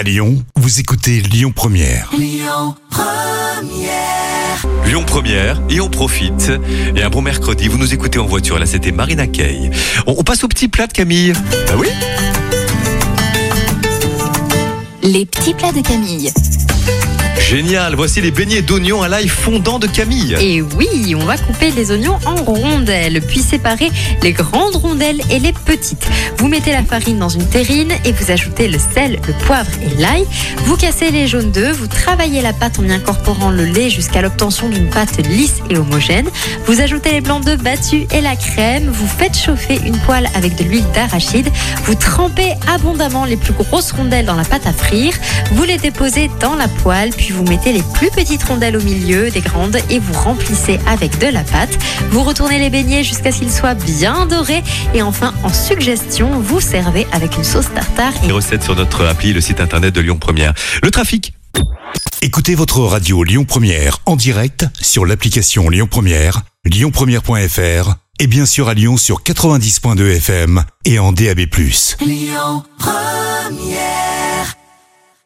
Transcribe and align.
À 0.00 0.02
Lyon, 0.02 0.42
vous 0.56 0.80
écoutez 0.80 1.20
Lyon 1.20 1.52
Première. 1.54 2.10
Lyon 4.86 5.04
Première, 5.06 5.60
et 5.68 5.78
on 5.82 5.90
profite. 5.90 6.50
Et 6.96 7.02
un 7.02 7.10
bon 7.10 7.20
mercredi, 7.20 7.68
vous 7.68 7.76
nous 7.76 7.92
écoutez 7.92 8.18
en 8.18 8.24
voiture. 8.24 8.58
Là, 8.58 8.64
c'était 8.64 8.92
Marina 8.92 9.26
Kay. 9.26 9.70
On, 10.06 10.14
on 10.16 10.22
passe 10.22 10.42
au 10.42 10.48
petit 10.48 10.68
plat 10.68 10.86
de 10.86 10.94
Camille. 10.94 11.34
Ah 11.68 11.76
oui 11.76 11.88
Les 15.02 15.26
petits 15.26 15.52
plats 15.52 15.72
de 15.72 15.82
Camille. 15.82 16.32
Génial, 17.38 17.96
voici 17.96 18.20
les 18.20 18.30
beignets 18.30 18.62
d'oignons 18.62 19.02
à 19.02 19.08
l'ail 19.08 19.28
fondant 19.28 19.78
de 19.78 19.86
Camille. 19.86 20.36
Et 20.40 20.62
oui, 20.62 21.14
on 21.16 21.24
va 21.24 21.36
couper 21.36 21.70
les 21.72 21.90
oignons 21.90 22.16
en 22.24 22.36
rondelles, 22.36 23.20
puis 23.22 23.40
séparer 23.40 23.90
les 24.22 24.32
grandes 24.32 24.76
rondelles 24.76 25.20
et 25.30 25.38
les 25.38 25.52
petites. 25.52 26.06
Vous 26.38 26.48
mettez 26.48 26.72
la 26.72 26.84
farine 26.84 27.18
dans 27.18 27.28
une 27.28 27.46
terrine 27.46 27.92
et 28.04 28.12
vous 28.12 28.30
ajoutez 28.30 28.68
le 28.68 28.78
sel, 28.78 29.18
le 29.26 29.32
poivre 29.44 29.70
et 29.82 30.00
l'ail. 30.00 30.26
Vous 30.64 30.76
cassez 30.76 31.10
les 31.10 31.26
jaunes 31.26 31.50
d'œufs, 31.50 31.76
vous 31.76 31.88
travaillez 31.88 32.40
la 32.40 32.52
pâte 32.52 32.78
en 32.78 32.84
y 32.84 32.92
incorporant 32.92 33.50
le 33.50 33.64
lait 33.64 33.90
jusqu'à 33.90 34.22
l'obtention 34.22 34.68
d'une 34.68 34.88
pâte 34.88 35.18
lisse 35.26 35.56
et 35.70 35.76
homogène. 35.76 36.28
Vous 36.66 36.80
ajoutez 36.80 37.10
les 37.10 37.20
blancs 37.20 37.44
d'œufs 37.44 37.60
battus 37.60 38.06
et 38.12 38.20
la 38.20 38.36
crème. 38.36 38.88
Vous 38.90 39.08
faites 39.08 39.36
chauffer 39.36 39.80
une 39.84 39.98
poêle 39.98 40.28
avec 40.34 40.56
de 40.56 40.64
l'huile 40.64 40.86
d'arachide. 40.94 41.48
Vous 41.84 41.94
trempez 41.94 42.54
abondamment 42.72 43.24
les 43.24 43.36
plus 43.36 43.54
grosses 43.54 43.92
rondelles 43.92 44.26
dans 44.26 44.36
la 44.36 44.44
pâte 44.44 44.66
à 44.66 44.72
frire. 44.72 45.14
Vous 45.52 45.64
les 45.64 45.78
déposez 45.78 46.30
dans 46.40 46.54
la 46.54 46.68
poêle, 46.68 47.10
puis 47.20 47.32
vous 47.32 47.44
mettez 47.44 47.72
les 47.72 47.82
plus 47.82 48.10
petites 48.10 48.42
rondelles 48.44 48.78
au 48.78 48.80
milieu 48.80 49.30
des 49.30 49.42
grandes 49.42 49.76
et 49.90 49.98
vous 49.98 50.12
remplissez 50.14 50.80
avec 50.86 51.18
de 51.18 51.26
la 51.26 51.44
pâte. 51.44 51.78
Vous 52.10 52.22
retournez 52.22 52.58
les 52.58 52.70
beignets 52.70 53.04
jusqu'à 53.04 53.30
ce 53.30 53.40
qu'ils 53.40 53.52
soient 53.52 53.74
bien 53.74 54.24
dorés. 54.24 54.62
Et 54.94 55.02
enfin, 55.02 55.34
en 55.44 55.52
suggestion, 55.52 56.40
vous 56.40 56.60
servez 56.60 57.06
avec 57.12 57.36
une 57.36 57.44
sauce 57.44 57.72
tartare 57.74 58.14
et 58.24 58.28
Les 58.28 58.32
recettes 58.32 58.62
sur 58.62 58.74
notre 58.74 59.04
appli, 59.04 59.34
le 59.34 59.42
site 59.42 59.60
internet 59.60 59.94
de 59.94 60.00
Lyon 60.00 60.16
Première. 60.18 60.54
Le 60.82 60.90
trafic. 60.90 61.34
Écoutez 62.22 62.54
votre 62.54 62.80
radio 62.80 63.22
Lyon 63.22 63.44
Première 63.44 63.98
en 64.06 64.16
direct 64.16 64.64
sur 64.80 65.04
l'application 65.04 65.68
Lyon 65.68 65.88
Première, 65.90 66.40
lyonpremière.fr 66.64 67.96
et 68.18 68.26
bien 68.28 68.46
sûr 68.46 68.68
à 68.68 68.74
Lyon 68.74 68.96
sur 68.96 69.22
90.2 69.22 70.16
FM 70.16 70.64
et 70.86 70.98
en 70.98 71.12
DAB+. 71.12 71.40